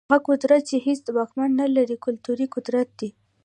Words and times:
هغه 0.09 0.19
قدرت 0.29 0.61
چي 0.69 0.77
هيڅ 0.87 1.01
واکمن 1.15 1.49
نلري، 1.59 1.95
کلتوري 2.05 2.45
قدرت 2.55 2.87
دی. 2.99 3.09